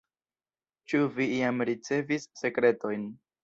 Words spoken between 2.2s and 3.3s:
sekretojn?